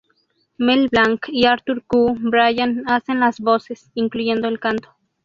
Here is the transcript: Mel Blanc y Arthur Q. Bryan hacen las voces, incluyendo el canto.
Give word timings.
Mel 0.57 0.89
Blanc 0.89 1.25
y 1.29 1.45
Arthur 1.45 1.83
Q. 1.85 2.15
Bryan 2.21 2.81
hacen 2.87 3.19
las 3.19 3.39
voces, 3.39 3.91
incluyendo 3.93 4.47
el 4.47 4.59
canto. 4.59 4.89